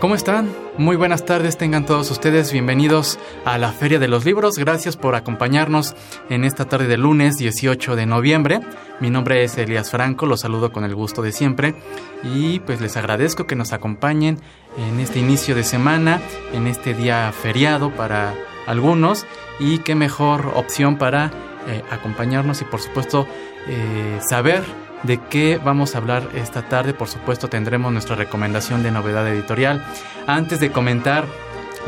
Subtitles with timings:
[0.00, 0.50] ¿Cómo están?
[0.78, 4.56] Muy buenas tardes, tengan todos ustedes bienvenidos a la Feria de los Libros.
[4.56, 5.94] Gracias por acompañarnos
[6.30, 8.60] en esta tarde de lunes 18 de noviembre.
[9.00, 11.74] Mi nombre es Elías Franco, los saludo con el gusto de siempre
[12.22, 14.40] y pues les agradezco que nos acompañen
[14.78, 16.22] en este inicio de semana,
[16.54, 18.32] en este día feriado para
[18.66, 19.26] algunos
[19.58, 21.30] y qué mejor opción para
[21.68, 23.26] eh, acompañarnos y por supuesto
[23.68, 24.62] eh, saber
[25.02, 26.94] de qué vamos a hablar esta tarde.
[26.94, 29.84] Por supuesto tendremos nuestra recomendación de novedad editorial.
[30.26, 31.24] Antes de comentar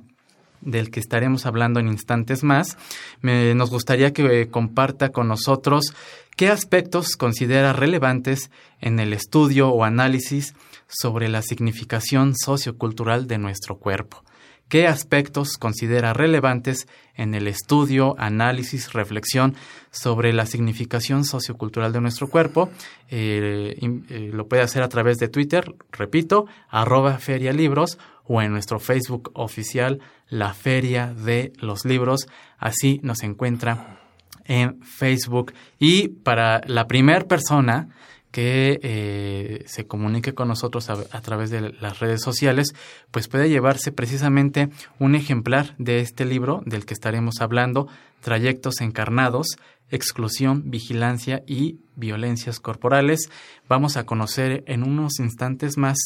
[0.61, 2.77] del que estaremos hablando en instantes más,
[3.21, 5.93] nos gustaría que comparta con nosotros
[6.35, 8.49] qué aspectos considera relevantes
[8.81, 10.55] en el estudio o análisis
[10.87, 14.23] sobre la significación sociocultural de nuestro cuerpo.
[14.67, 19.53] ¿Qué aspectos considera relevantes en el estudio, análisis, reflexión
[19.91, 22.71] sobre la significación sociocultural de nuestro cuerpo?
[23.09, 28.79] Eh, eh, lo puede hacer a través de Twitter, repito, arroba ferialibros o en nuestro
[28.79, 29.99] Facebook oficial,
[30.29, 32.27] la Feria de los Libros.
[32.57, 33.99] Así nos encuentra
[34.45, 35.53] en Facebook.
[35.79, 37.89] Y para la primera persona
[38.35, 42.75] que eh, se comunique con nosotros a, través de las redes sociales,
[43.09, 44.67] pues puede llevarse precisamente
[44.99, 47.87] un ejemplar de este libro del que estaremos hablando,
[48.19, 49.55] Trayectos Encarnados,
[49.89, 53.29] Exclusión, Vigilancia y Violencias Corporales.
[53.69, 55.97] Vamos a conocer en unos instantes más,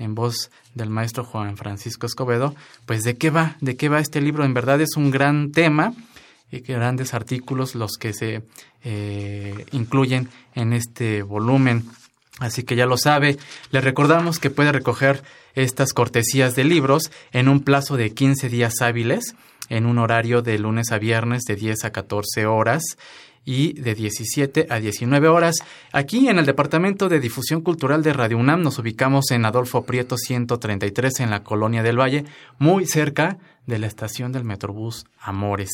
[0.00, 4.20] en voz del maestro Juan Francisco Escobedo, pues de qué va, de qué va este
[4.20, 4.44] libro.
[4.44, 5.94] En verdad es un gran tema
[6.50, 8.42] grandes artículos los que se
[8.84, 11.84] eh, incluyen en este volumen.
[12.38, 13.38] Así que ya lo sabe,
[13.70, 15.22] le recordamos que puede recoger
[15.54, 19.34] estas cortesías de libros en un plazo de 15 días hábiles,
[19.68, 22.82] en un horario de lunes a viernes de 10 a 14 horas
[23.46, 25.56] y de 17 a 19 horas.
[25.92, 30.18] Aquí en el Departamento de Difusión Cultural de Radio UNAM nos ubicamos en Adolfo Prieto
[30.18, 32.24] 133 en la Colonia del Valle,
[32.58, 35.70] muy cerca de la estación del Metrobús Amores.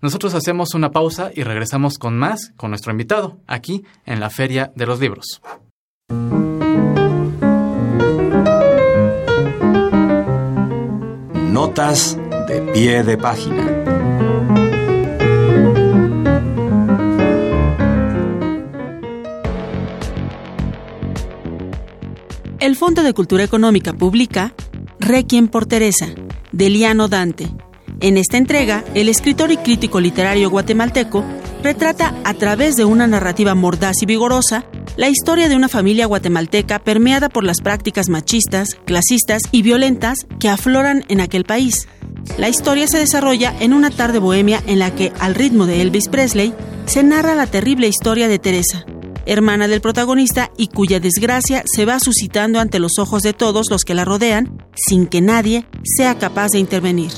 [0.00, 4.72] Nosotros hacemos una pausa y regresamos con más con nuestro invitado aquí en la Feria
[4.76, 5.40] de los Libros.
[11.50, 12.18] Notas
[12.48, 13.95] de pie de página.
[22.58, 24.54] El Fondo de Cultura Económica publica
[24.98, 26.08] Requiem por Teresa,
[26.52, 27.48] de Liano Dante.
[28.00, 31.22] En esta entrega, el escritor y crítico literario guatemalteco
[31.62, 34.64] retrata a través de una narrativa mordaz y vigorosa
[34.96, 40.48] la historia de una familia guatemalteca permeada por las prácticas machistas, clasistas y violentas que
[40.48, 41.88] afloran en aquel país.
[42.38, 46.08] La historia se desarrolla en una tarde bohemia en la que, al ritmo de Elvis
[46.08, 46.54] Presley,
[46.86, 48.86] se narra la terrible historia de Teresa,
[49.26, 53.82] hermana del protagonista y cuya desgracia se va suscitando ante los ojos de todos los
[53.82, 57.12] que la rodean sin que nadie sea capaz de intervenir.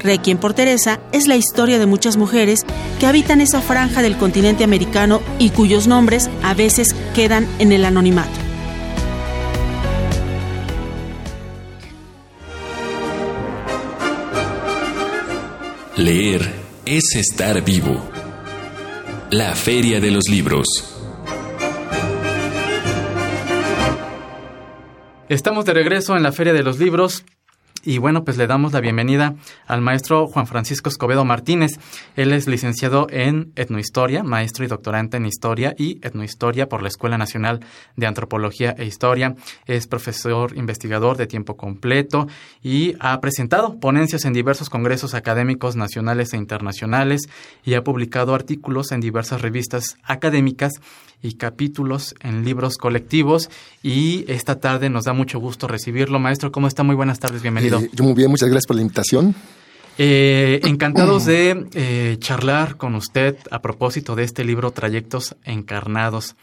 [0.00, 2.60] Requiem por Teresa es la historia de muchas mujeres
[2.98, 7.84] que habitan esa franja del continente americano y cuyos nombres a veces quedan en el
[7.84, 8.46] anonimato.
[15.96, 16.54] Leer
[16.84, 18.00] es estar vivo.
[19.30, 20.95] La Feria de los Libros.
[25.28, 27.24] Estamos de regreso en la Feria de los Libros
[27.86, 29.36] y bueno, pues le damos la bienvenida
[29.66, 31.78] al maestro Juan Francisco Escobedo Martínez.
[32.16, 37.16] Él es licenciado en etnohistoria, maestro y doctorante en historia y etnohistoria por la Escuela
[37.16, 37.60] Nacional
[37.94, 39.36] de Antropología e Historia.
[39.66, 42.26] Es profesor investigador de tiempo completo
[42.60, 47.28] y ha presentado ponencias en diversos congresos académicos nacionales e internacionales
[47.64, 50.80] y ha publicado artículos en diversas revistas académicas
[51.22, 53.50] y capítulos en libros colectivos.
[53.82, 56.18] Y esta tarde nos da mucho gusto recibirlo.
[56.18, 56.82] Maestro, ¿cómo está?
[56.82, 57.75] Muy buenas tardes, bienvenido.
[57.80, 59.34] Eh, yo muy bien, muchas gracias por la invitación.
[59.98, 66.36] Eh, encantados de eh, charlar con usted a propósito de este libro Trayectos Encarnados,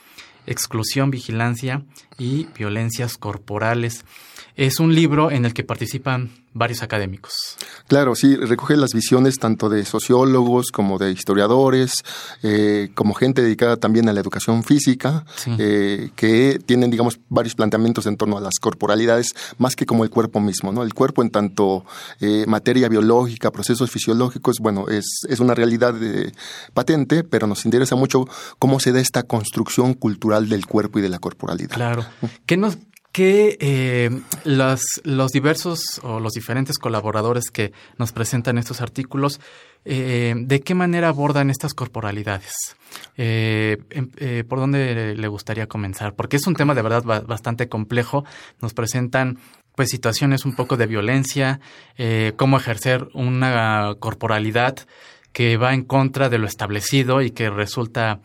[0.48, 1.84] Exclusión, Vigilancia
[2.18, 4.06] y Violencias Corporales.
[4.56, 7.34] Es un libro en el que participan varios académicos.
[7.88, 12.04] Claro, sí, recoge las visiones tanto de sociólogos como de historiadores,
[12.44, 15.26] eh, como gente dedicada también a la educación física,
[15.58, 20.12] eh, que tienen, digamos, varios planteamientos en torno a las corporalidades, más que como el
[20.12, 20.84] cuerpo mismo, ¿no?
[20.84, 21.86] El cuerpo en tanto
[22.22, 25.96] eh, materia biológica, procesos fisiológicos, bueno, es, es una realidad
[26.74, 28.28] patente, pero nos interesa mucho
[28.60, 31.76] cómo se da esta construcción cultural del cuerpo y de la corporalidad.
[31.76, 32.06] Claro.
[32.46, 32.78] ¿Qué nos,
[33.14, 34.10] que eh,
[34.44, 39.40] los, los, diversos o los diferentes colaboradores que nos presentan estos artículos,
[39.86, 42.54] eh, ¿de qué manera abordan estas corporalidades?
[43.16, 44.10] Eh, em,
[44.48, 46.16] ¿Por dónde le gustaría comenzar?
[46.16, 48.26] Porque es un tema de verdad bastante complejo.
[48.62, 49.38] Nos presentan
[49.76, 51.60] pues situaciones un poco de violencia,
[52.36, 54.76] cómo ejercer una corporalidad
[55.32, 58.22] que va en contra de lo establecido y que resulta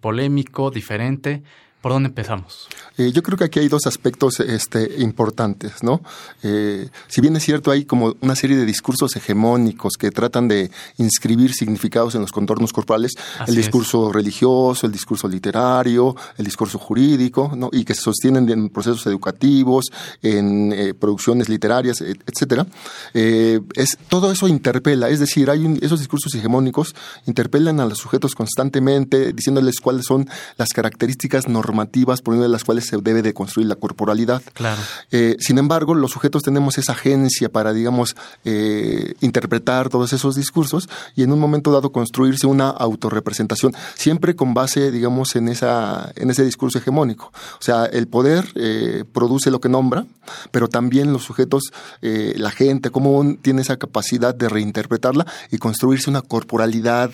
[0.00, 1.42] polémico, diferente.
[1.80, 2.66] ¿Por dónde empezamos?
[2.96, 6.00] Eh, yo creo que aquí hay dos aspectos este, importantes, ¿no?
[6.42, 10.72] Eh, si bien es cierto, hay como una serie de discursos hegemónicos que tratan de
[10.96, 13.12] inscribir significados en los contornos corporales,
[13.46, 17.70] el discurso religioso, el discurso literario, el discurso jurídico, ¿no?
[17.70, 19.84] Y que se sostienen en procesos educativos,
[20.20, 22.66] en eh, producciones literarias, etcétera.
[23.14, 26.96] es, todo eso interpela, es decir, hay esos discursos hegemónicos
[27.26, 32.52] interpelan a los sujetos constantemente, diciéndoles cuáles son las características normales normativas por medio de
[32.52, 34.42] las cuales se debe de construir la corporalidad.
[34.54, 34.80] Claro.
[35.10, 40.88] Eh, sin embargo, los sujetos tenemos esa agencia para, digamos, eh, interpretar todos esos discursos
[41.14, 46.30] y en un momento dado construirse una autorrepresentación, siempre con base, digamos, en, esa, en
[46.30, 47.26] ese discurso hegemónico.
[47.26, 50.06] O sea, el poder eh, produce lo que nombra,
[50.50, 56.22] pero también los sujetos, la gente común tiene esa capacidad de reinterpretarla y construirse una
[56.22, 57.10] corporalidad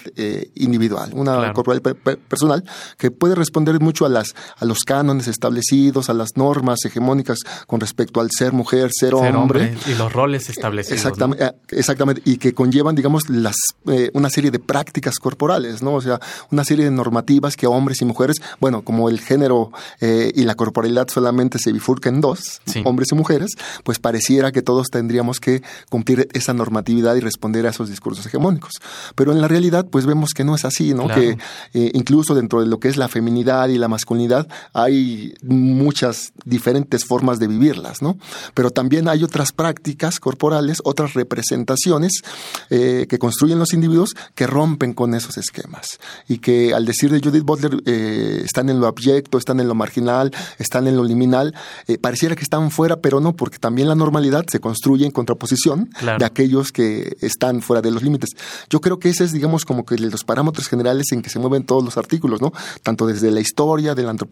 [0.54, 1.96] individual, una corporalidad
[2.28, 2.64] personal
[2.98, 7.80] que puede responder mucho a las a los cánones establecidos, a las normas hegemónicas con
[7.80, 9.76] respecto al ser mujer, ser, hombre.
[9.86, 10.98] Y los roles establecidos.
[10.98, 15.94] Exactamente, eh, exactamente y que conllevan, digamos, las, eh, una serie de prácticas corporales, ¿no?
[15.94, 16.20] O sea,
[16.50, 19.70] una serie de normativas que hombres y mujeres, bueno, como el género
[20.00, 24.62] eh, y la corporalidad solamente se bifurcan en dos, hombres y mujeres, pues pareciera que
[24.62, 28.72] todos tendríamos que cumplir esa normatividad y responder a esos discursos hegemónicos.
[29.14, 31.08] Pero en la realidad, pues vemos que no es así, ¿no?
[31.08, 31.38] Que
[31.72, 34.33] incluso dentro de lo que es la feminidad y la masculinidad,
[34.72, 38.18] hay muchas diferentes formas de vivirlas, ¿no?
[38.54, 42.22] Pero también hay otras prácticas corporales, otras representaciones
[42.70, 45.98] eh, que construyen los individuos que rompen con esos esquemas
[46.28, 49.74] y que al decir de Judith Butler eh, están en lo abyecto, están en lo
[49.74, 51.54] marginal, están en lo liminal,
[51.86, 55.90] eh, pareciera que están fuera, pero no, porque también la normalidad se construye en contraposición
[56.18, 58.30] de aquellos que están fuera de los límites.
[58.70, 61.64] Yo creo que ese es, digamos, como que los parámetros generales en que se mueven
[61.64, 62.52] todos los artículos, ¿no?
[62.82, 64.23] Tanto desde la historia, de la antropología,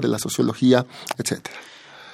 [0.00, 0.86] de la sociología,
[1.16, 1.56] etcétera.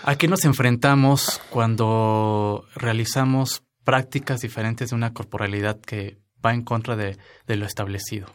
[0.04, 6.96] ¿A qué nos enfrentamos cuando realizamos prácticas diferentes de una corporalidad que va en contra
[6.96, 8.26] de, lo establecido?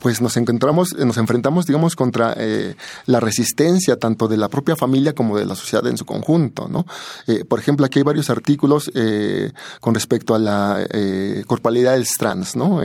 [0.00, 5.14] Pues nos encontramos, nos enfrentamos, digamos, contra eh, la resistencia tanto de la propia familia
[5.14, 6.86] como de la sociedad en su conjunto, ¿no?
[7.26, 10.86] Eh, por ejemplo, aquí hay varios artículos eh, con respecto a la
[11.46, 12.80] corporalidad trans, ¿no?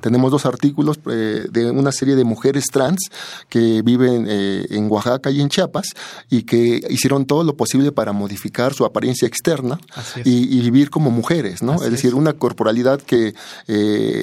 [0.00, 3.10] Tenemos dos artículos de una serie de mujeres trans
[3.48, 5.88] que viven en Oaxaca y en Chiapas
[6.28, 9.78] y que hicieron todo lo posible para modificar su apariencia externa
[10.24, 11.82] y, vivir como mujeres, ¿no?
[11.82, 13.34] es decir, una corporalidad que
[13.66, 14.19] eh,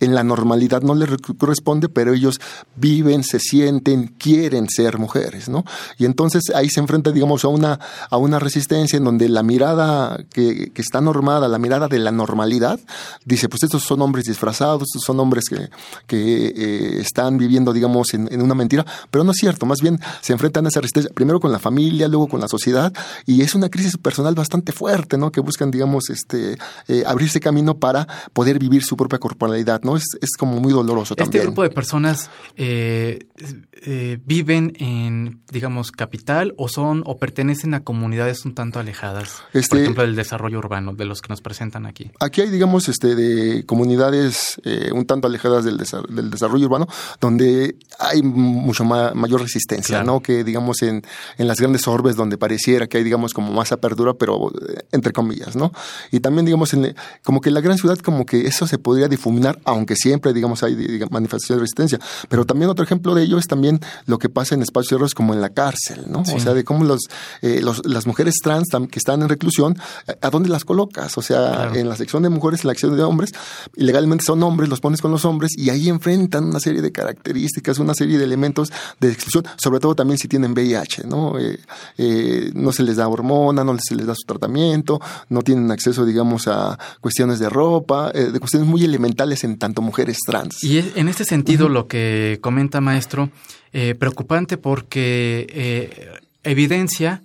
[0.00, 1.08] en la normalidad no les
[1.38, 2.40] corresponde, pero ellos
[2.76, 5.64] viven, se sienten, quieren ser mujeres, ¿no?
[5.98, 7.78] Y entonces ahí se enfrenta, digamos, a una,
[8.10, 12.10] a una resistencia en donde la mirada que, que está normada, la mirada de la
[12.10, 12.78] normalidad,
[13.24, 15.68] dice, pues estos son hombres disfrazados, estos son hombres que,
[16.06, 19.98] que eh, están viviendo, digamos, en, en, una mentira, pero no es cierto, más bien
[20.20, 22.92] se enfrentan a esa resistencia, primero con la familia, luego con la sociedad,
[23.26, 25.30] y es una crisis personal bastante fuerte, ¿no?
[25.32, 26.58] Que buscan, digamos, este,
[26.88, 29.96] eh, abrirse camino para poder vivir su propia corporalidad, ¿no?
[29.96, 31.42] Es, es como muy doloroso este también.
[31.42, 33.26] Este grupo de personas eh,
[33.72, 39.68] eh, viven en, digamos, capital o son o pertenecen a comunidades un tanto alejadas, este,
[39.68, 42.10] por ejemplo, del desarrollo urbano, de los que nos presentan aquí.
[42.20, 44.60] Aquí hay, digamos, este, de comunidades
[44.92, 46.86] un tanto alejadas del, del, desarrollo urbano,
[47.20, 50.20] donde hay mucho mayor resistencia, ¿no?
[50.20, 51.02] Que, digamos, en,
[51.38, 54.52] en las grandes orbes donde pareciera que hay, digamos, como más apertura, pero
[54.92, 55.72] entre comillas, ¿no?
[56.10, 59.08] Y también, digamos, en, como que en la gran ciudad, como que eso se podría
[59.14, 60.74] difuminar, aunque siempre, digamos, hay
[61.10, 62.00] manifestaciones de resistencia.
[62.28, 65.34] Pero también otro ejemplo de ello es también lo que pasa en espacios cerrados como
[65.34, 66.20] en la cárcel, ¿no?
[66.20, 67.08] O sea, de cómo los,
[67.42, 69.78] eh, los, las mujeres trans que están en reclusión,
[70.20, 71.16] ¿a dónde las colocas?
[71.16, 73.32] O sea, en la sección de mujeres, en la sección de hombres,
[73.76, 77.78] ilegalmente son hombres, los pones con los hombres y ahí enfrentan una serie de características,
[77.78, 81.38] una serie de elementos de exclusión, sobre todo también si tienen VIH, ¿no?
[81.38, 81.58] Eh,
[81.98, 86.04] eh, no se les da hormona, no se les da su tratamiento, no tienen acceso,
[86.04, 90.62] digamos, a cuestiones de ropa, de cuestiones muy elementales en tanto mujeres trans.
[90.62, 93.30] Y en este sentido, lo que comenta maestro,
[93.72, 97.22] eh, preocupante porque eh, evidencia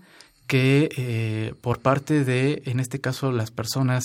[0.48, 4.03] que por parte de, en este caso, las personas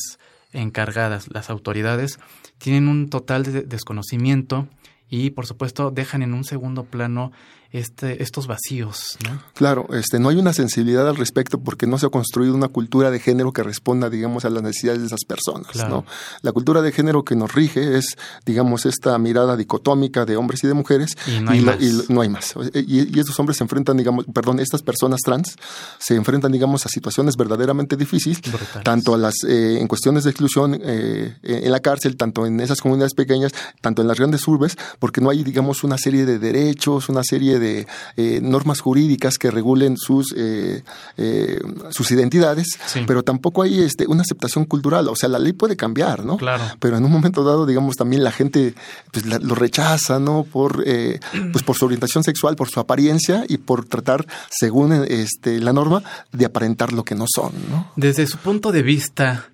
[0.53, 2.19] encargadas, las autoridades,
[2.59, 4.69] tienen un total de desconocimiento
[5.09, 7.33] y, por supuesto, dejan en un segundo plano
[7.75, 9.19] este, estos vacíos.
[9.29, 9.43] ¿no?
[9.53, 13.11] Claro, este, no hay una sensibilidad al respecto porque no se ha construido una cultura
[13.11, 15.75] de género que responda, digamos, a las necesidades de esas personas.
[15.89, 16.05] ¿no?
[16.43, 18.17] La cultura de género que nos rige es,
[18.47, 21.79] digamos, esta mirada dicotómica de hombres y de mujeres y no hay, más.
[22.09, 22.55] no hay más.
[22.75, 25.57] Y, estos hombres se enfrentan, digamos, perdón, estas personas trans
[25.99, 28.41] se enfrentan, digamos, a situaciones verdaderamente difíciles,
[28.85, 32.81] tanto a las, eh, en cuestiones de exclusión eh, en la cárcel, tanto en esas
[32.81, 37.09] comunidades pequeñas, tanto en las grandes urbes, porque no hay, digamos, una serie de derechos,
[37.09, 40.83] una serie de de eh, normas jurídicas que regulen sus, eh,
[41.17, 41.59] eh,
[41.91, 45.09] sus identidades, pero tampoco hay este, una aceptación cultural.
[45.09, 46.37] O sea, la ley puede cambiar, ¿no?
[46.37, 46.65] Claro.
[46.79, 48.75] Pero en un momento dado, digamos, también la gente
[49.11, 50.45] pues, lo rechaza, ¿no?
[50.45, 55.73] Por, pues por su orientación sexual, por su apariencia y por tratar, según este, la
[55.73, 56.03] norma,
[56.33, 57.91] de aparentar lo que no son, ¿no?
[57.97, 59.49] Desde su punto de vista,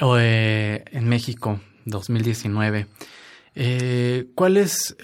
[0.00, 2.86] en México, 2019,
[4.34, 4.96] ¿cuál es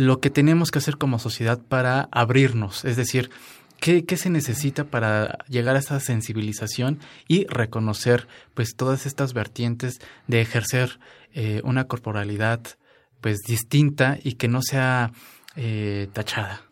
[0.00, 3.30] lo que tenemos que hacer como sociedad para abrirnos, es decir,
[3.78, 10.40] ¿qué, se necesita para llegar a esa sensibilización y reconocer pues todas estas vertientes de
[10.40, 10.98] ejercer
[11.34, 12.60] eh, una corporalidad
[13.20, 15.12] pues distinta y que no sea
[15.54, 16.62] eh, tachada?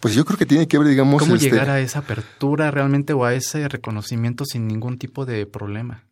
[0.00, 1.20] Pues yo creo que tiene que ver, digamos...
[1.20, 5.44] ¿Cómo este llegar a esa apertura realmente o a ese reconocimiento sin ningún tipo de
[5.44, 6.05] problema?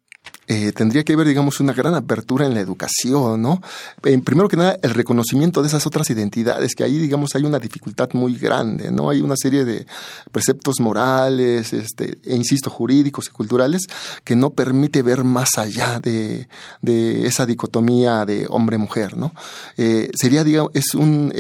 [0.47, 3.63] Eh, tendría que haber, digamos, una gran apertura en la educación, ¿no?
[4.03, 8.11] primero que nada, el reconocimiento de esas otras identidades, que ahí, digamos, hay una dificultad
[8.13, 9.09] muy grande, ¿no?
[9.09, 9.87] Hay una serie de
[10.33, 13.87] preceptos morales, este, e insisto, jurídicos y culturales,
[14.23, 16.49] que no permite ver más allá de,
[16.83, 19.33] de esa dicotomía de hombre-mujer, ¿no?
[19.79, 21.33] Eh, sería, digamos, es un...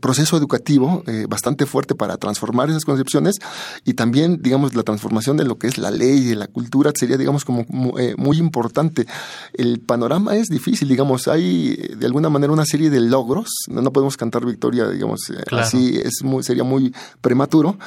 [0.00, 3.36] Proceso educativo eh, bastante fuerte para transformar esas concepciones
[3.84, 7.16] y también, digamos, la transformación de lo que es la ley y la cultura sería,
[7.16, 7.64] digamos, como
[7.98, 9.06] eh, muy importante.
[9.54, 13.92] El panorama es difícil, digamos, hay eh, de alguna manera una serie de logros, no,
[13.92, 15.20] podemos cantar victoria, digamos,
[15.50, 17.78] así es muy, sería muy prematuro,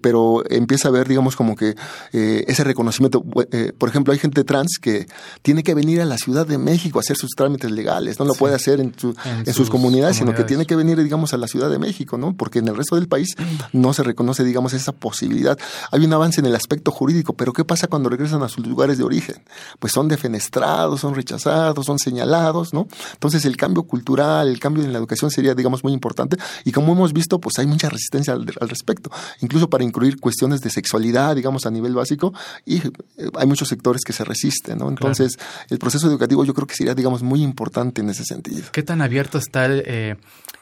[0.00, 1.76] pero empieza a haber, digamos, como que
[2.12, 3.22] ese reconocimiento.
[3.22, 5.06] por ejemplo, hay gente trans que
[5.42, 8.34] tiene que venir a la Ciudad de México a hacer sus trámites legales, no lo
[8.34, 11.78] puede hacer en, sus, comunidades, sino que tiene que venir, digamos, a la Ciudad de
[11.78, 12.36] México, ¿no?
[12.36, 13.34] Porque en el resto del país
[13.72, 15.58] no se reconoce, digamos, esa posibilidad.
[15.90, 18.98] Hay un avance en el aspecto jurídico, pero ¿qué pasa cuando regresan a sus lugares
[18.98, 19.42] de origen?
[19.78, 22.88] Pues son defenestrados, son rechazados, son señalados, ¿no?
[23.12, 26.92] Entonces el cambio cultural, el cambio en la educación sería, digamos, muy importante y como
[26.92, 31.66] hemos visto, pues hay mucha resistencia al, respecto, incluso para incluir cuestiones de sexualidad, digamos,
[31.66, 32.32] a nivel básico
[32.64, 32.90] y eh,
[33.34, 34.88] hay muchos sectores que se resisten, ¿no?
[34.88, 35.38] Entonces
[35.70, 38.64] el proceso educativo yo creo que sería, digamos, muy importante en ese sentido.
[38.72, 40.16] ¿Qué tan abierto está eh,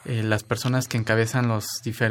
[0.05, 0.54] eh, las personas
[0.89, 1.67] que encabezan los,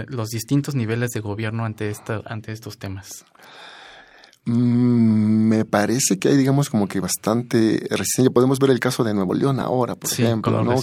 [0.08, 3.26] los distintos niveles de gobierno ante, esta, ante estos temas?
[4.46, 8.30] Mm, me parece que hay, digamos, como que bastante resistencia.
[8.30, 10.76] Podemos ver el caso de Nuevo León ahora, por ejemplo, ¿no?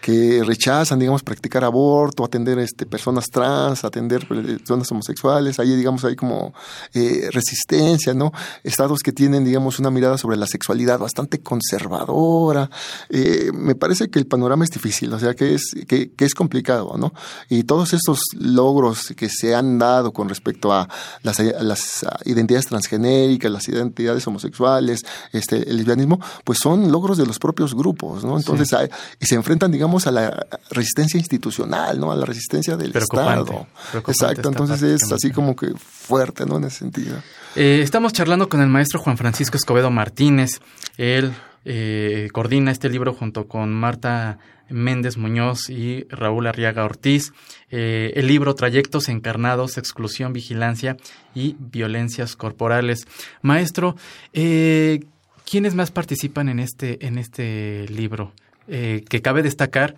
[0.00, 5.60] Que, rechazan, digamos, practicar aborto, atender este, personas trans, atender personas homosexuales.
[5.60, 6.54] Ahí, digamos, hay como
[6.94, 8.32] eh, resistencia, ¿no?
[8.62, 12.70] Estados que tienen, digamos, una mirada sobre la sexualidad bastante conservadora.
[13.10, 16.34] Eh, me parece que el panorama es difícil, o sea, que es, que, que es
[16.34, 17.12] complicado, ¿no?
[17.50, 20.88] Y todos estos logros que se han dado con respecto a
[21.22, 27.26] las, a las identidades transgenéricas, las identidades homosexuales, este, el lesbianismo, pues son logros de
[27.26, 28.36] los propios grupos, ¿no?
[28.36, 28.74] Entonces,
[29.20, 32.12] y se enfrentan, digamos, a la resistencia institucional, ¿no?
[32.12, 33.66] A la resistencia del Estado.
[33.94, 36.56] Exacto, entonces es así como que fuerte, ¿no?
[36.56, 37.16] En ese sentido.
[37.56, 40.60] Eh, estamos charlando con el maestro Juan Francisco Escobedo Martínez.
[40.96, 41.32] Él
[41.64, 47.32] eh, coordina este libro junto con Marta Méndez Muñoz y Raúl Arriaga Ortiz.
[47.70, 50.96] Eh, el libro Trayectos Encarnados, Exclusión, Vigilancia
[51.34, 53.06] y Violencias Corporales.
[53.42, 53.96] Maestro,
[54.32, 55.00] eh,
[55.48, 58.32] ¿quiénes más participan en este, en este libro?
[58.66, 59.94] Eh, que cabe destacar,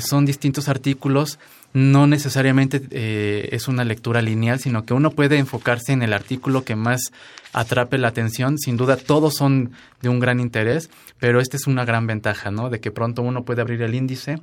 [0.00, 1.38] son distintos artículos
[1.76, 6.64] no necesariamente eh, es una lectura lineal, sino que uno puede enfocarse en el artículo
[6.64, 7.12] que más
[7.52, 8.56] atrape la atención.
[8.56, 12.70] Sin duda, todos son de un gran interés, pero esta es una gran ventaja, ¿no?
[12.70, 14.40] De que pronto uno puede abrir el índice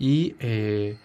[0.00, 0.96] y eh,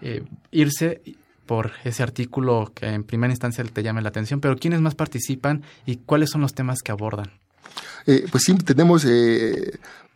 [0.00, 1.02] eh, irse
[1.44, 5.62] por ese artículo que en primera instancia te llame la atención, pero ¿quiénes más participan
[5.84, 7.30] y cuáles son los temas que abordan?
[8.32, 9.04] pues sí, tenemos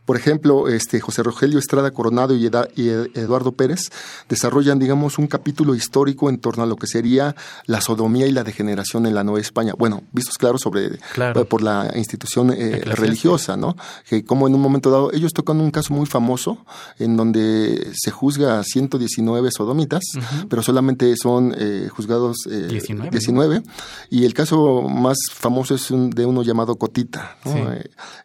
[0.05, 3.91] por ejemplo, este, José Rogelio Estrada Coronado y, Eduardo Pérez
[4.29, 8.43] desarrollan, digamos, un capítulo histórico en torno a lo que sería la sodomía y la
[8.43, 9.75] degeneración en la Nueva España.
[9.79, 13.77] Bueno, vistos claros sobre eh, por la institución eh, religiosa, ¿no?
[14.09, 16.59] Que como en un momento dado, ellos tocan un caso muy famoso
[16.99, 20.03] en donde se juzga a 119 sodomitas,
[20.49, 23.63] pero solamente son eh, juzgados 19.
[24.11, 27.37] Y el caso más famoso es de uno llamado Cotita.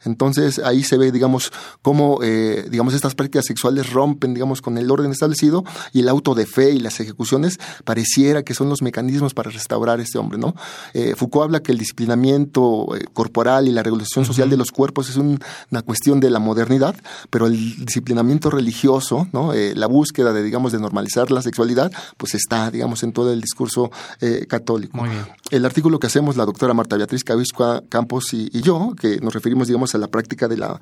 [0.06, 4.89] entonces ahí se ve, digamos, cómo, eh, digamos, estas prácticas sexuales rompen, digamos, con el
[4.91, 9.34] orden establecido y el auto de fe y las ejecuciones pareciera que son los mecanismos
[9.34, 10.56] para restaurar a este hombre, ¿no?
[10.93, 15.10] Eh, Foucault habla que el disciplinamiento eh, corporal y la regulación social de los cuerpos
[15.10, 16.95] es una cuestión de la modernidad,
[17.30, 19.53] pero el disciplinamiento religioso, ¿no?
[19.53, 23.91] la búsqueda de, digamos, de normalizar la sexualidad, pues está, digamos, en todo el discurso
[24.47, 24.97] católico.
[24.97, 25.25] Muy bien.
[25.49, 29.33] El artículo que hacemos la doctora Marta Beatriz Cavisco Campos y, y, yo, que nos
[29.33, 30.79] referimos, digamos, a la práctica de la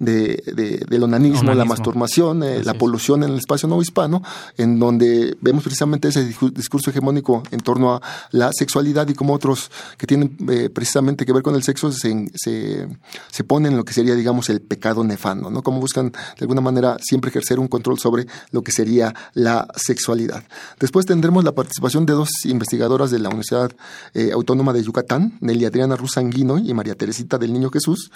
[0.00, 0.42] de
[0.88, 4.22] del onanismo, la masturbación, eh, la polución en el espacio no hispano,
[4.56, 8.02] en donde vemos precisamente ese discurso hegemónico en torno a
[8.32, 12.28] la sexualidad y como otros que tienen eh, precisamente que ver con el sexo se,
[12.34, 15.62] se, ponen en lo que sería, digamos, el pecado nefando, ¿no?
[15.62, 20.44] Como buscan de alguna manera siempre ejercer un control sobre lo que sería la sexualidad.
[20.80, 23.72] Después tendremos la participación de dos investigadoras de la Universidad
[24.14, 28.10] eh, Autónoma de Yucatán, Nelly Adriana Rusanguino y María Teresita del Niño Jesús,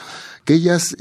[0.44, 0.96] que ellas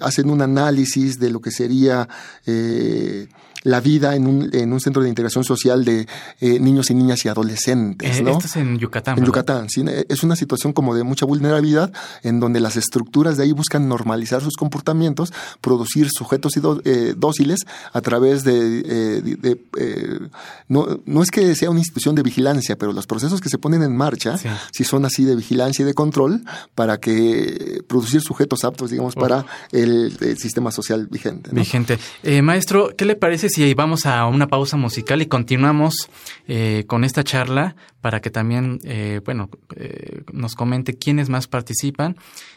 [0.00, 2.08] hacen una análisis de lo que sería
[2.46, 3.28] eh,
[3.64, 6.06] la vida en un, en un centro de integración social de
[6.40, 8.18] eh, niños y niñas y adolescentes.
[8.18, 9.18] Eh, esto es en Yucatán.
[9.18, 9.84] En Yucatán, sí.
[10.08, 14.42] Es una situación como de mucha vulnerabilidad en donde las estructuras de ahí buscan normalizar
[14.42, 17.60] sus comportamientos, producir sujetos eh, dóciles
[17.92, 20.28] a través de...
[20.68, 23.82] no, no es que sea una institución de vigilancia, pero los procesos que se ponen
[23.82, 26.42] en marcha, si son así de vigilancia y de control,
[26.74, 31.50] para que producir sujetos aptos, digamos, para el, sistema social vigente.
[31.52, 31.98] Vigente.
[32.42, 36.08] maestro, ¿qué le parece y vamos a una pausa musical y continuamos
[36.46, 42.16] eh, con esta charla para que también, eh, bueno, eh, nos comente quiénes más participan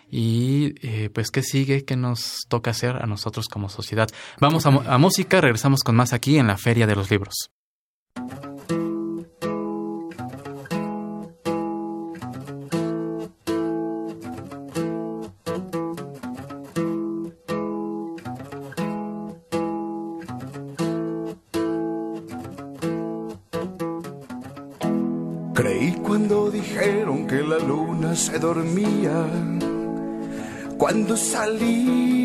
[0.10, 0.74] y
[1.10, 4.08] pues qué sigue, qué nos toca hacer a nosotros como sociedad.
[4.40, 7.50] Vamos a música, regresamos con más aquí en la Feria de los Libros.
[28.14, 29.26] Se dormía.
[30.78, 32.25] Cuando salí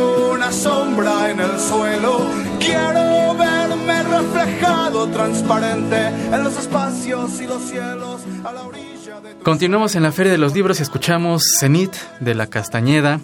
[0.51, 2.19] sombra en el suelo.
[2.59, 9.95] Quiero verme reflejado transparente en los espacios y los cielos a la orilla de Continuamos
[9.95, 13.19] en la Feria de los Libros y escuchamos Cenit de la Castañeda,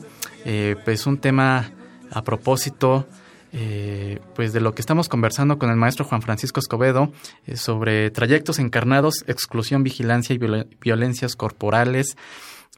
[0.45, 1.71] eh, pues un tema
[2.11, 3.05] a propósito
[3.53, 7.11] eh, pues de lo que estamos conversando con el maestro Juan Francisco Escobedo
[7.45, 12.17] eh, sobre trayectos encarnados, exclusión, vigilancia y violen- violencias corporales,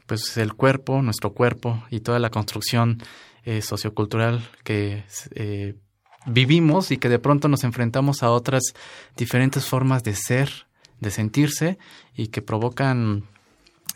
[0.06, 3.02] pues el cuerpo, nuestro cuerpo y toda la construcción
[3.44, 5.74] eh, sociocultural que eh,
[6.26, 8.62] vivimos y que de pronto nos enfrentamos a otras
[9.16, 10.66] diferentes formas de ser,
[11.00, 11.78] de sentirse
[12.14, 13.24] y que provocan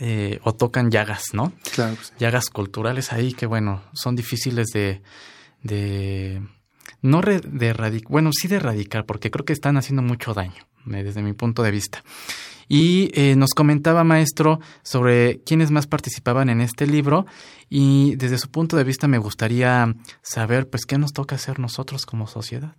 [0.00, 1.52] eh, o tocan llagas, ¿no?
[1.74, 1.96] Claro.
[2.02, 2.12] sí.
[2.18, 5.02] llagas culturales ahí que, bueno, son difíciles de,
[5.62, 6.42] de
[7.02, 10.66] no re- de erradicar, bueno, sí de erradicar, porque creo que están haciendo mucho daño,
[10.86, 12.02] desde mi punto de vista.
[12.68, 17.26] Y eh, nos comentaba, maestro, sobre quiénes más participaban en este libro
[17.68, 22.06] y desde su punto de vista me gustaría saber, pues, qué nos toca hacer nosotros
[22.06, 22.74] como sociedad.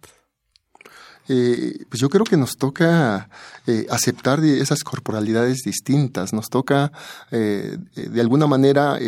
[1.27, 3.29] Eh, pues yo creo que nos toca
[3.65, 6.91] eh, aceptar esas corporalidades distintas, nos toca
[7.31, 8.99] de alguna manera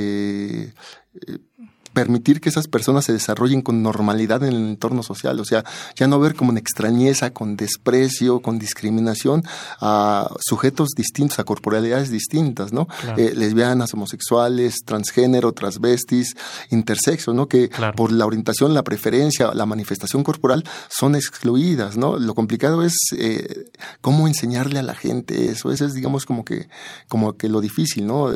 [2.01, 5.63] permitir que esas personas se desarrollen con normalidad en el entorno social, o sea,
[5.95, 9.43] ya no ver como una extrañeza, con desprecio, con discriminación
[9.81, 12.85] a sujetos distintos, a corporalidades distintas, ¿no?
[13.01, 13.17] Claro.
[13.21, 16.35] Eh, lesbianas, homosexuales, transgénero, transvestis,
[16.69, 17.47] intersexo, ¿no?
[17.47, 17.95] Que Claro.
[17.95, 22.19] por la orientación, la preferencia, la manifestación corporal son excluidas, ¿no?
[22.19, 23.65] Lo complicado es eh,
[24.01, 26.67] cómo enseñarle a la gente eso, eso es, digamos, como que,
[27.07, 28.31] como que lo difícil, ¿no?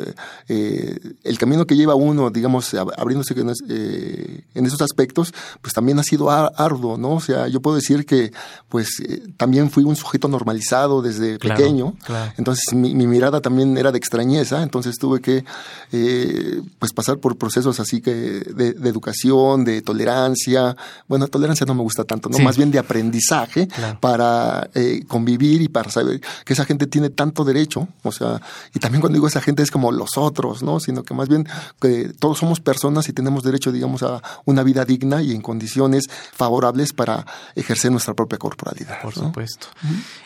[0.48, 5.74] Eh, el camino que lleva uno, digamos, ab- abriéndose en, eh, en esos aspectos, pues
[5.74, 7.12] también ha sido ar- arduo, ¿no?
[7.14, 8.32] O sea, yo puedo decir que,
[8.68, 12.32] pues, eh, también fui un sujeto normalizado desde Claro, pequeño, claro.
[12.38, 15.44] entonces mi, mi mirada también era de extrañeza, entonces tuve que
[15.92, 20.76] eh, pues pasar por procesos así que de, de educación, de tolerancia.
[21.08, 22.36] Bueno, tolerancia no me gusta tanto, ¿no?
[22.38, 22.42] Sí.
[22.42, 23.98] Más bien de aprendizaje Claro.
[24.00, 24.68] para
[25.08, 27.88] convivir y para saber que esa gente tiene tanto derecho.
[28.02, 28.40] O sea,
[28.74, 30.80] y también cuando digo esa gente es como los otros, ¿no?
[30.80, 31.46] Sino que más bien
[31.80, 36.04] que todos somos personas y tenemos derecho, digamos, a una vida digna y en condiciones
[36.32, 37.24] favorables para
[37.54, 39.00] ejercer nuestra propia corporalidad.
[39.02, 39.24] Por ¿no?
[39.24, 39.66] supuesto.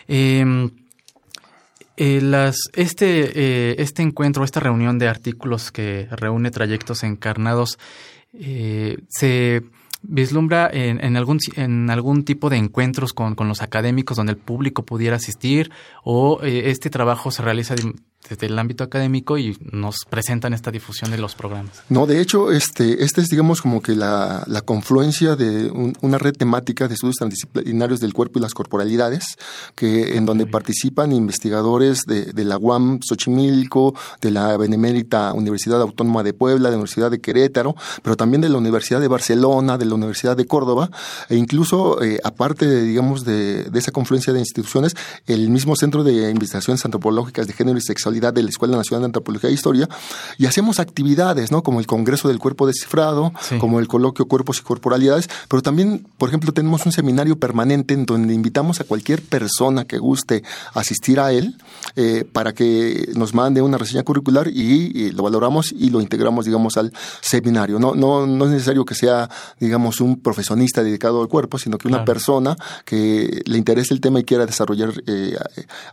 [0.09, 0.71] Eh,
[1.97, 3.33] eh, las, este,
[3.71, 7.79] eh, este encuentro, esta reunión de artículos que reúne trayectos encarnados,
[8.35, 9.63] eh, se
[10.03, 14.39] vislumbra en, en algún, en algún tipo de encuentros con, con los académicos donde el
[14.39, 15.71] público pudiera asistir
[16.05, 17.95] o eh, este trabajo se realiza de-
[18.29, 21.83] desde el ámbito académico y nos presentan esta difusión de los programas.
[21.89, 26.19] No, de hecho, este, este es, digamos, como que la, la confluencia de un- una
[26.19, 29.37] red temática de estudios transdisciplinarios del cuerpo y las corporalidades,
[29.75, 36.23] que en donde participan investigadores de, de la UAM Xochimilco, de la Benemérita Universidad Autónoma
[36.23, 39.85] de Puebla, de la Universidad de Querétaro, pero también de la Universidad de Barcelona, de
[39.85, 40.91] la Universidad de Córdoba,
[41.29, 44.95] e incluso, eh, aparte, de, digamos, de, de esa confluencia de instituciones,
[45.27, 49.07] el mismo Centro de Investigaciones Antropológicas de Género y Sexualidad de la Escuela Nacional de
[49.07, 49.89] Antropología e Historia,
[50.39, 51.63] y hacemos actividades, ¿no?
[51.63, 53.59] Como el Congreso del Cuerpo Descifrado, Sí.
[53.59, 58.07] como el Coloquio Cuerpos y Corporalidades, pero también, por ejemplo, tenemos un seminario permanente en
[58.07, 60.43] donde invitamos a cualquier persona que guste
[60.75, 61.57] asistir a él
[61.95, 66.45] eh, para que nos mande una reseña curricular y, y lo valoramos y lo integramos,
[66.45, 67.79] digamos, al seminario.
[67.79, 69.29] No, no, no es necesario que sea,
[69.61, 72.13] digamos, un profesionista dedicado al cuerpo, sino que una Claro.
[72.13, 75.37] persona que le interese el tema y quiera desarrollar eh,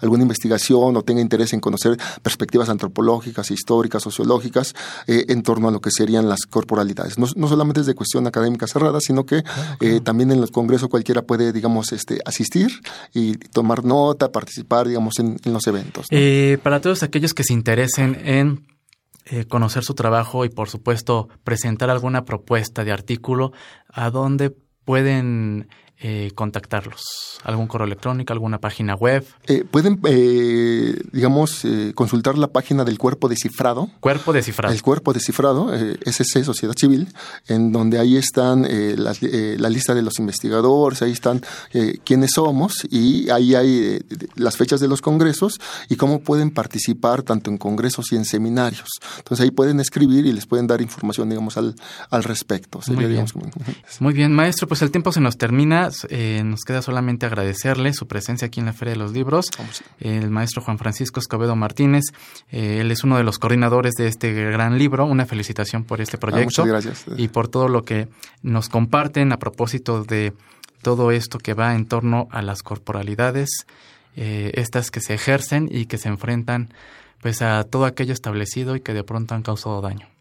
[0.01, 4.73] alguna investigación o tenga interés en conocer perspectivas antropológicas, históricas, sociológicas
[5.07, 7.17] eh, en torno a lo que serían las corporalidades.
[7.17, 9.43] No, no solamente es de cuestión académica cerrada, sino que
[9.79, 12.69] eh, también en los congresos cualquiera puede, digamos, este, asistir
[13.13, 15.82] y tomar nota, participar, digamos, en, en los eventos.
[16.11, 18.67] Eh, para todos aquellos que se interesen en
[19.25, 23.53] eh, conocer su trabajo y, por supuesto, presentar alguna propuesta de artículo,
[23.87, 25.69] ¿a dónde pueden
[26.05, 27.39] eh, contactarlos?
[27.45, 29.25] ¿Algún correo electrónico, alguna página web?
[29.47, 33.89] Eh, pueden, eh, digamos, consultar la página del Cuerpo Descifrado.
[34.01, 34.73] Cuerpo Descifrado.
[34.73, 37.07] El Cuerpo Descifrado, SC, Sociedad Civil,
[37.47, 41.41] en donde ahí están la, la, lista de los investigadores, ahí están
[42.03, 44.01] quiénes somos y ahí hay
[44.35, 48.89] las fechas de los congresos y cómo pueden participar tanto en congresos y en seminarios.
[49.19, 51.75] Entonces ahí pueden escribir y les pueden dar información, digamos, al,
[52.09, 52.81] al respecto.
[52.87, 53.25] Muy, bien.
[54.01, 55.89] Muy bien, maestro, pues el tiempo se nos termina.
[56.09, 59.47] Eh, nos queda solamente agradecerle su presencia aquí en la Feria de los Libros.
[59.99, 62.03] El maestro Juan Francisco Escobedo Martínez,
[62.51, 65.05] eh, él es uno de los coordinadores de este gran libro.
[65.05, 66.63] Una felicitación por este ah, proyecto.
[66.63, 67.05] muchas gracias.
[67.17, 68.07] Y por todo lo que
[68.41, 70.33] nos comparten a propósito de
[70.81, 73.49] todo esto que va en torno a las corporalidades,
[74.15, 76.69] eh, estas que se ejercen y que se enfrentan
[77.21, 80.12] pues a todo aquello establecido y que de pronto han causado daño.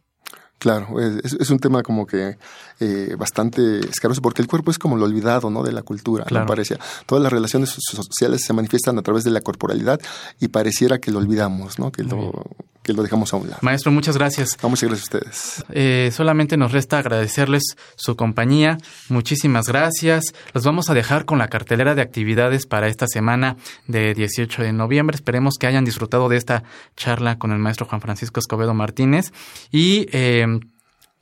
[0.62, 2.38] Claro, es, un tema como que
[2.78, 5.64] eh, bastante escaroso, porque el cuerpo es como lo olvidado, ¿no?
[5.64, 6.46] De la cultura, claro.
[6.46, 6.78] Parece.
[7.04, 10.00] Todas las relaciones sociales se manifiestan a través de la corporalidad
[10.38, 11.90] y pareciera que lo olvidamos, ¿no?
[11.90, 12.44] Que lo,
[12.82, 13.58] que lo dejamos a un lado.
[13.62, 14.58] Maestro, muchas gracias.
[14.62, 15.64] muchas gracias a ustedes.
[15.70, 18.78] Eh, solamente nos resta agradecerles su compañía.
[19.08, 20.34] Muchísimas gracias.
[20.52, 24.72] Los vamos a dejar con la cartelera de actividades para esta semana de 18 de
[24.72, 25.14] noviembre.
[25.14, 26.64] Esperemos que hayan disfrutado de esta
[26.96, 29.32] charla con el maestro Juan Francisco Escobedo Martínez.
[29.70, 30.46] Y eh,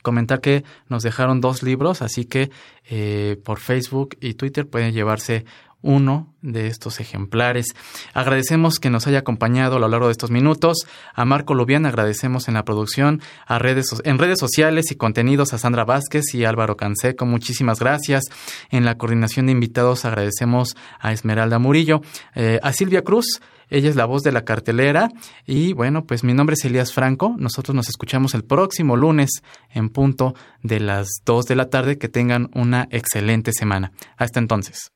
[0.01, 2.51] comentar que nos dejaron dos libros, así que
[2.89, 5.45] eh, por Facebook y Twitter pueden llevarse
[5.81, 7.67] uno de estos ejemplares.
[8.13, 10.87] Agradecemos que nos haya acompañado a lo largo de estos minutos.
[11.13, 15.57] A Marco Lubián agradecemos en la producción, a redes, en redes sociales y contenidos a
[15.57, 17.25] Sandra Vázquez y Álvaro Canseco.
[17.25, 18.25] Muchísimas gracias.
[18.69, 22.01] En la coordinación de invitados agradecemos a Esmeralda Murillo,
[22.35, 23.41] eh, a Silvia Cruz.
[23.69, 25.09] Ella es la voz de la cartelera.
[25.45, 27.35] Y bueno, pues mi nombre es Elías Franco.
[27.37, 31.97] Nosotros nos escuchamos el próximo lunes en punto de las 2 de la tarde.
[31.97, 33.93] Que tengan una excelente semana.
[34.17, 34.91] Hasta entonces.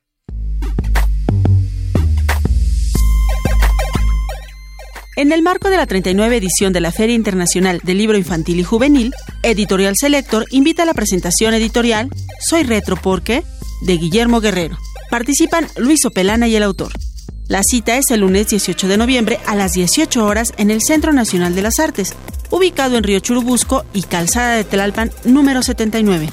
[5.18, 8.64] En el marco de la 39 edición de la Feria Internacional del Libro Infantil y
[8.64, 13.42] Juvenil, Editorial Selector invita a la presentación editorial Soy Retro porque
[13.80, 14.76] de Guillermo Guerrero.
[15.08, 16.92] Participan Luis Opelana y el autor.
[17.48, 21.14] La cita es el lunes 18 de noviembre a las 18 horas en el Centro
[21.14, 22.12] Nacional de las Artes,
[22.50, 26.28] ubicado en Río Churubusco y Calzada de Telalpan número 79.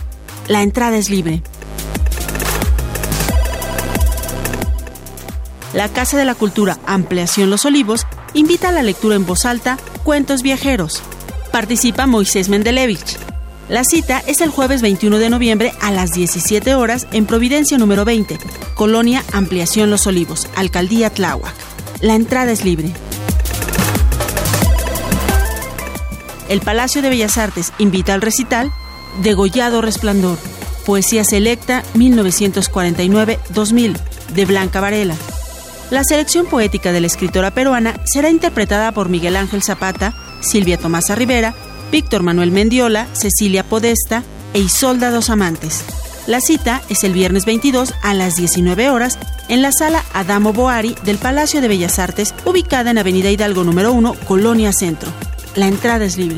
[0.49, 1.41] La entrada es libre.
[5.73, 8.05] La Casa de la Cultura Ampliación Los Olivos
[8.35, 11.01] invita a la lectura en voz alta Cuentos Viajeros.
[11.51, 13.17] Participa Moisés Mendelevich.
[13.69, 18.05] La cita es el jueves 21 de noviembre a las 17 horas en Providencia número
[18.05, 18.37] 20,
[18.75, 21.55] Colonia Ampliación Los Olivos, Alcaldía Tláhuac.
[22.01, 22.93] La entrada es libre.
[26.49, 28.71] El Palacio de Bellas Artes invita al recital
[29.23, 30.37] Degollado Resplandor,
[30.85, 33.97] Poesía Selecta 1949-2000,
[34.35, 35.15] de Blanca Varela.
[35.93, 41.13] La selección poética de la escritora peruana será interpretada por Miguel Ángel Zapata, Silvia Tomasa
[41.13, 41.53] Rivera,
[41.91, 44.23] Víctor Manuel Mendiola, Cecilia Podesta
[44.55, 45.83] e Isolda Dos Amantes.
[46.25, 50.95] La cita es el viernes 22 a las 19 horas en la sala Adamo Boari
[51.03, 55.11] del Palacio de Bellas Artes, ubicada en Avenida Hidalgo número 1, Colonia Centro.
[55.53, 56.37] La entrada es libre.